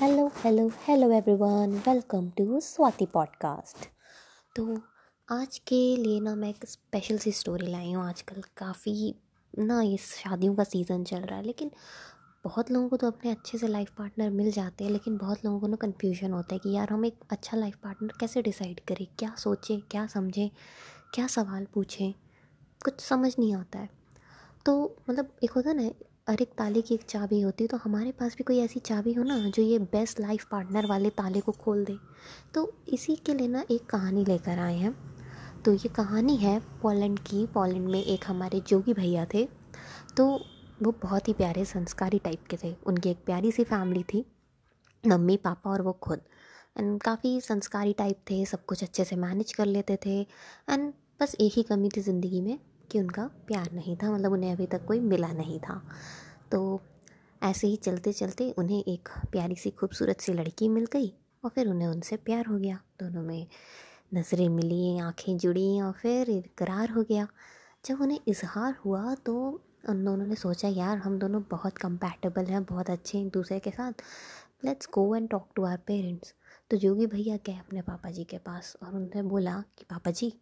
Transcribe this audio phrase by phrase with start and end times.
[0.00, 3.86] Hello hello hello everyone welcome to Swati podcast
[4.56, 4.76] तो
[5.28, 9.14] आज के लिए ना मैं एक स्पेशल सी स्टोरी लाई हूँ। आजकल काफ़ी
[9.54, 11.70] ना ये शादियों का सीज़न चल रहा है, लेकिन
[12.44, 15.60] बहुत लोगों को तो अपने अच्छे से लाइफ पार्टनर मिल जाते हैं, लेकिन बहुत लोगों
[15.60, 19.06] को ना कन्फ्यूज़न होता है कि यार हम एक अच्छा लाइफ पार्टनर कैसे डिसाइड करें?
[19.18, 19.80] क्या सोचें?
[19.80, 20.50] क्या समझें?
[21.14, 22.12] क्या सवाल पूछें?
[22.84, 23.88] कुछ समझ नहीं आता है।
[24.66, 25.90] तो मतलब एक होता है ना
[26.28, 29.12] हर एक ताले की एक चाबी होती है तो हमारे पास भी कोई ऐसी चाबी
[29.12, 31.96] हो ना, जो ये बेस्ट लाइफ पार्टनर वाले ताले को खोल दे।
[32.54, 34.92] तो इसी के लिए ना एक कहानी लेकर आए हैं।
[35.64, 39.46] तो ये कहानी है पोलैंड की। पोलैंड में एक हमारे जोगी भैया थे।
[40.16, 40.28] तो
[40.82, 44.24] वो बहुत ही प्यारे संस्कारी टाइप के थे। उनकी एक प्यारी सी फैमिली थी,
[45.04, 46.20] मम्मी, पापा और वो खुद।
[46.78, 51.36] एंड काफ़ी संस्कारी टाइप थे, सब कुछ अच्छे से मैनेज कर लेते थे। एंड बस
[51.40, 52.58] एक ही कमी थी ज़िंदगी में
[52.90, 55.82] कि उनका प्यार नहीं था मतलब उन्हें अभी तक कोई मिला नहीं था।
[56.52, 56.80] तो
[57.42, 61.12] ऐसे ही चलते चलते उन्हें एक प्यारी सी खूबसूरत सी लड़की मिल गई
[61.44, 63.46] और फिर उन्हें उनसे प्यार हो गया। दोनों में
[64.14, 67.28] नज़रें मिली, आँखें जुड़ी और फिर इकरार हो गया।
[67.84, 72.64] जब उन्हें इजहार हुआ तो उन दोनों ने सोचा, यार, हम दोनों बहुत कंपैटिबल हैं,
[72.64, 73.92] बहुत अच्छे एक दूसरे के साथ।
[74.64, 76.34] Let's go and talk to our parents
[76.70, 80.32] तो जोगी भैया गए अपने पापा जी के पास और उन्होंने बोला कि, पापा जी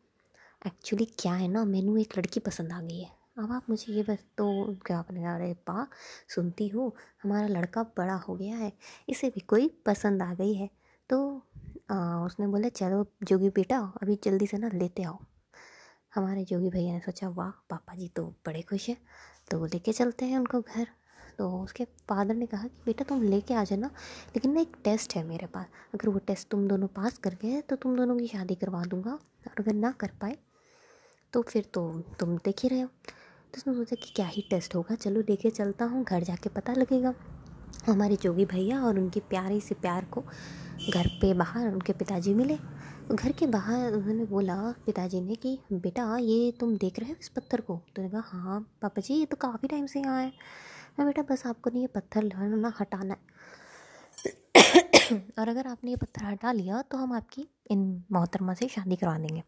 [0.62, 4.02] एक्चुअली क्या है ना मैनू एक लड़की पसंद आ गई है। अब आप मुझे ये
[4.02, 4.46] बस तो
[4.86, 5.86] क्या आपने अरे पा
[6.28, 8.72] सुनती हूँ हमारा लड़का बड़ा हो गया है
[9.08, 10.68] इसे भी कोई पसंद आ गई है।
[11.10, 11.18] तो
[11.90, 15.18] आ, उसने बोला चलो जोगी बेटा अभी जल्दी से ना लेते आओ।
[16.14, 18.96] हमारे जोगी भैया ने सोचा वाह पापा जी तो बड़े खुश हैं।
[19.50, 20.86] तो वो लेके चलते हैं उनको घर।
[21.38, 23.86] तो उसके फादर ने कहा कि बेटा तुम लेके आ जाना
[24.34, 27.60] लेकिन ना एक टेस्ट है मेरे पास। अगर वो टेस्ट तुम दोनों पास कर गए
[27.60, 30.36] तो तुम दोनों की शादी करवा दूँगा और अगर ना कर पाए
[31.36, 34.74] तो फिर तो तुम देख ही रहे हो। तो उसने सोचा कि क्या ही टेस्ट
[34.74, 37.14] होगा। चलो लेके चलता हूँ, घर जाके पता लगेगा।
[37.86, 40.20] हमारे जोगी भैया और उनके प्यारे से प्यार को
[40.94, 42.58] घर पे बाहर उनके पिताजी मिले।
[43.12, 44.54] घर के बाहर उन्होंने बोला
[44.86, 47.76] पिताजी ने कि, बेटा, ये तुम देख रहे हो इस पत्थर को?
[47.96, 50.32] तो कहा हाँ पापा जी, ये तो काफ़ी टाइम से यहाँ है।
[50.98, 53.20] मैं बेटा, बस आपको नहीं, ये पत्थर ना हटाना है।
[55.38, 59.18] और अगर आपने ये पत्थर हटा लिया तो हम आपकी इन मोहतरमा से शादी करवा
[59.18, 59.42] देंगे।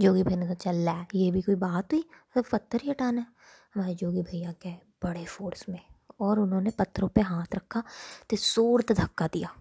[0.00, 2.04] जोगी भैया ने तो चल ला, ये भी कोई बात हुई?
[2.34, 3.26] फिर पत्थर ही हटाना है।
[3.74, 5.80] हमारे जोगी भैया गए बड़े फोर्स में
[6.20, 7.82] और उन्होंने पत्थरों पे हाथ रखा
[8.30, 9.54] तो ज़ोर से धक्का दिया।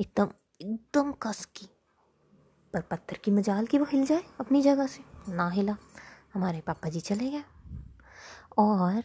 [0.00, 0.28] एकदम
[0.60, 1.68] एकदम कस की।
[2.74, 5.04] पर पत्थर की मजाल की वो हिल जाए अपनी जगह से?
[5.28, 5.76] ना हिला।
[6.34, 7.42] हमारे पापा जी चले गए।
[8.58, 9.02] और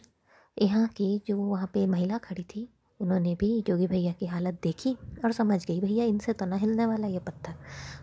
[0.62, 2.68] यहाँ की जो वहाँ पे महिला खड़ी थी,
[3.00, 6.86] उन्होंने भी जोगी भैया की हालत देखी और समझ गई, भैया, इनसे तो ना हिलने
[6.86, 7.54] वाला ये पत्थर।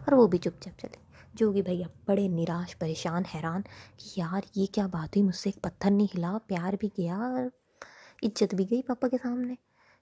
[0.07, 1.00] और वो भी चुपचाप चले।
[1.33, 3.63] जोगी भैया बड़े निराश, परेशान, हैरान
[3.99, 5.23] कि यार ये क्या बात हुई?
[5.23, 7.49] मुझसे एक पत्थर नहीं हिला, प्यार भी गया
[8.23, 9.57] इज़्ज़त भी गई पापा के सामने।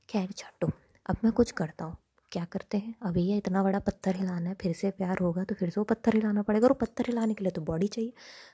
[0.10, 0.72] खैर छाटो,
[1.06, 1.98] अब मैं कुछ करता हूँ।
[2.32, 2.94] क्या करते हैं?
[3.04, 5.84] अभी ये इतना बड़ा पत्थर हिलाना है, फिर से प्यार होगा तो फिर से वो
[5.86, 8.14] पत्थर हिलाना पड़ेगा। और पत्थर हिलाने के लिए तो बॉडी चाहिए।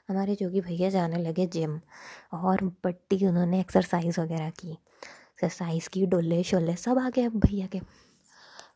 [0.09, 1.79] हमारे जोगी भैया जाने लगे जिम,
[2.33, 7.79] और बट्टी उन्होंने एक्सरसाइज वगैरह की एक्सरसाइज की, डोले शोले सब आ गए भैया के।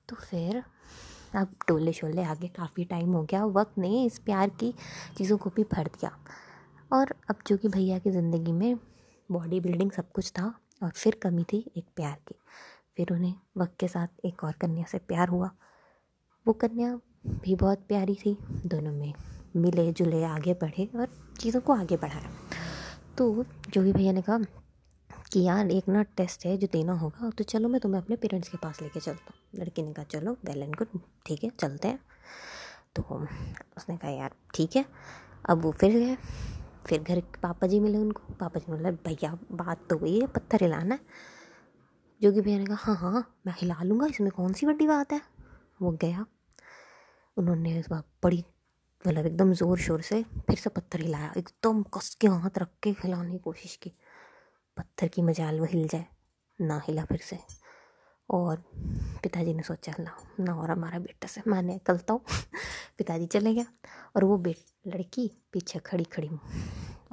[0.09, 0.63] तो फिर
[1.35, 4.73] अब टोले शोले आगे काफ़ी टाइम हो गया, वक्त ने इस प्यार की
[5.17, 6.11] चीज़ों को भी भर दिया।
[6.91, 8.79] और अब जो कि भैया की ज़िंदगी में
[9.29, 10.53] बॉडी बिल्डिंग सब कुछ था
[10.83, 12.35] और फिर कमी थी एक प्यार की।
[12.97, 15.49] फिर उन्हें वक्त के साथ एक और कन्या से प्यार हुआ।
[16.45, 16.95] वो कन्या
[17.25, 19.13] भी बहुत प्यारी थी, दोनों में
[19.55, 21.07] मिले जुले आगे बढ़े और
[21.39, 22.29] चीज़ों को आगे बढ़ाया।
[23.17, 24.37] तो जो भी भैया ने कहा
[25.31, 28.49] कि यार, एक ना टेस्ट है जो देना होगा तो चलो मैं तुम्हें अपने पेरेंट्स
[28.49, 31.87] के पास लेके चलता हूँ। लड़की ने कहा, चलो वेल एंड गुड ठीक है, चलते
[31.87, 31.99] हैं।
[32.95, 33.01] तो
[33.77, 34.85] उसने कहा, यार, ठीक है।
[35.49, 36.15] अब वो फिर गए,
[36.87, 40.63] फिर घर पापा जी मिले उनको। पापा जी बोले, भैया, बात तो हुई है, पत्थर
[40.63, 41.01] हिलाना है।
[42.21, 45.13] जो कि भैया ने कहा हाँ हाँ मैं हिला लूँगा, इसमें कौन सी बड़ी बात
[45.13, 45.21] है?
[45.81, 46.25] वो गया।
[47.37, 48.43] उन्होंने इस बार बड़ी
[49.05, 52.89] मतलब एकदम ज़ोर शोर से, फिर से पत्थर हिलाया, एकदम कस के हाथ रख के
[52.89, 53.91] हिलाने की कोशिश की।
[54.79, 56.05] पत्थर की मजाल वो हिल जाए,
[56.61, 57.39] ना हिला फिर से।
[58.29, 58.63] और
[59.23, 62.21] पिताजी ने सोचा ना ना, और हमारा बेटा से माने निकलता हूँ
[62.97, 63.65] पिताजी चले गया।
[64.15, 66.29] और वो बेट लड़की पीछे खड़ी खड़ी,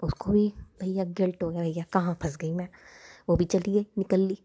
[0.03, 2.69] उसको भी भैया गिल्ट हो गया, भैया, कहाँ फंस गई मैं?
[3.29, 4.39] वो भी चली गई, निकल ली।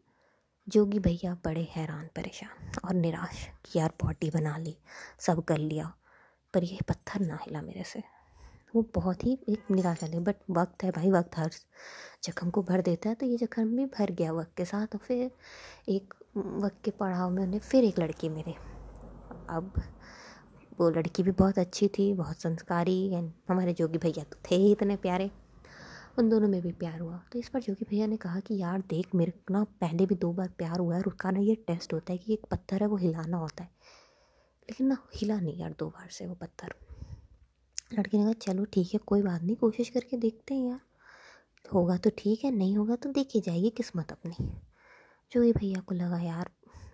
[0.69, 4.77] जोगी भैया बड़े हैरान, परेशान और निराश कि यार बॉडी बना ली,
[5.19, 5.93] सब कर लिया,
[6.53, 8.20] पर ये पत्थर ना हिला मेरे से।
[8.73, 11.51] वो बहुत ही एक निराशा थी बट वक्त है भाई, वक्त हर
[12.23, 14.99] जख्म को भर देता है तो ये जख्म भी भर गया वक्त के साथ, और
[14.99, 15.31] फिर
[15.89, 18.53] एक वक्त के पड़ाव में उन्हें फिर एक लड़की मिली।
[19.49, 19.81] अब
[20.79, 24.71] वो लड़की भी बहुत अच्छी थी, बहुत संस्कारी एंड हमारे जोगी भैया तो थे ही
[24.71, 25.29] इतने प्यारे।
[26.19, 28.81] उन दोनों में भी प्यार हुआ। तो इस पर जोगी भैया ने कहा कि, यार
[28.89, 31.93] देख, मेरे ना पहले भी दो बार प्यार हुआ है, और उसका ना ये टेस्ट
[31.93, 33.69] होता है कि एक पत्थर है, वो हिलाना होता है।
[34.69, 36.73] लेकिन ना, हिला नहीं यार दो बार से वो पत्थर।
[37.93, 40.81] लड़के ने कहा, चलो ठीक है, कोई बात नहीं, कोशिश करके देखते हैं यार।
[41.73, 44.49] होगा तो ठीक है, नहीं होगा तो देखी जाएगी किस्मत अपनी। जो
[45.31, 46.49] जोगी भैया को लगा, यार,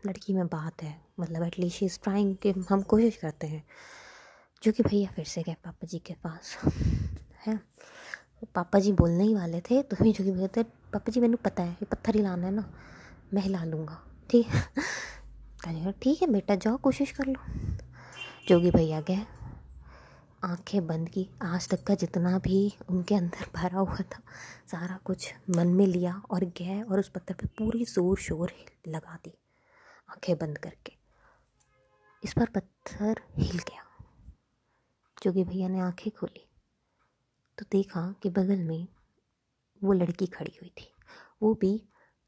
[0.06, 3.68] लड़की में बात है मतलब एटलीस्ट इज़ ट्राइंग कि हम कोशिश करते हैं।
[4.64, 6.58] जो कि भैया फिर से गए पापा जी के पास,
[7.46, 7.60] है?
[8.56, 11.64] पापा जी बोलने ही वाले थे तो फिर जो कि भैया पापा जी, मैंने पता
[11.64, 12.74] है, ये पत्थर ही लाना है ना,
[13.34, 14.64] मैं हिला लूँगा, ठीक है?
[15.92, 17.36] ठीक है बेटा, जाओ, कोशिश कर लो।
[18.48, 19.37] जोगी भैया गए
[20.44, 24.22] आँखें बंद की। आज तक का जितना भी उनके अंदर भरा हुआ था,
[24.72, 28.52] सारा कुछ मन में लिया और गए और उस पत्थर पे पूरी ज़ोर शोर
[28.88, 29.34] लगा दी
[30.10, 30.94] आँखें बंद करके।
[32.24, 33.84] इस पर पत्थर हिल गया
[35.24, 36.48] जोगी भैया ने आँखें खोली।
[37.58, 38.88] तो देखा कि बगल में
[39.82, 40.92] वो लड़की खड़ी हुई थी।
[41.42, 41.82] वो भी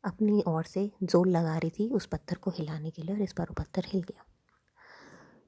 [0.03, 3.33] अपनी ओर से ज़ोर लगा रही थी उस पत्थर को हिलाने के लिए और इस
[3.33, 4.25] पर वो पत्थर हिल गया।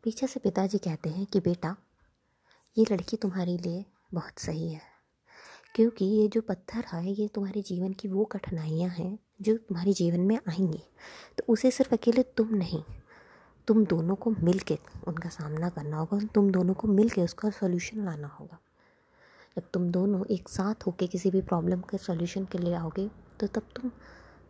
[0.04, 1.76] पीछे से पिताजी कहते हैं कि, बेटा
[2.78, 3.84] ये लड़की तुम्हारे लिए
[4.14, 4.82] बहुत सही है।
[5.76, 10.20] क्योंकि ये जो पत्थर है, ये तुम्हारे जीवन की वो कठिनाइयाँ हैं, जो तुम्हारे जीवन
[10.20, 10.84] में आएँगी।
[11.38, 12.82] तो उसे सिर्फ़ अकेले तुम नहीं,
[13.68, 14.78] तुम दोनों को मिल के
[15.08, 18.60] उनका सामना करना होगा तुम दोनों को मिल के उसका सोल्यूशन लाना होगा।
[19.58, 23.10] जब तुम दोनों एक साथ होके किसी भी प्रॉब्लम के सोल्यूशन के लिए आओगे
[23.40, 23.92] तो तब तुम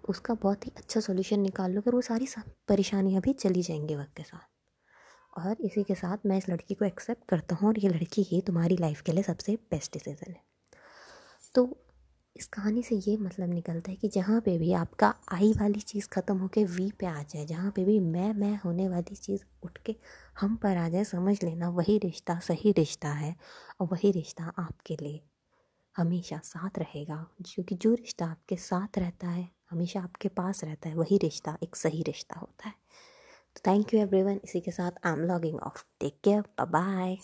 [0.10, 2.28] उसका बहुत ही अच्छा सोल्यूशन निकाल लोगे, और वो सारी
[2.68, 4.51] परेशानियाँ भी चली जाएँगी वक्त के साथ।
[5.34, 8.42] और इसी के साथ मैं इस लड़की को एक्सेप्ट करता हूँ और ये लड़की ही
[8.42, 10.42] तुम्हारी लाइफ के लिए सबसे बेस्ट डिसीज़न है।
[11.56, 11.78] तो
[12.36, 16.08] इस कहानी से ये मतलब निकलता है कि जहाँ पे भी आपका आई वाली चीज़
[16.10, 19.78] ख़त्म होके वी पे आ जाए, जहाँ पे भी मैं मैं होने वाली चीज़ उठ
[19.78, 19.96] के
[20.40, 23.36] हम पर आ जाए, समझ लेना वही रिश्ता सही रिश्ता है
[23.82, 25.22] और वही रिश्ता आपके लिए
[25.96, 30.96] हमेशा साथ रहेगा। क्योंकि जो रिश्ता आपके साथ रहता है, हमेशा आपके पास रहता है,
[30.96, 32.76] वही रिश्ता एक सही रिश्ता होता है।
[33.56, 37.18] तो थैंक यू एवरीवन इसी के साथ I am logging off take care bye